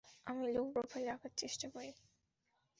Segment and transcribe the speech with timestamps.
[0.27, 1.89] আমি low profile রাখার চেষ্টা করি।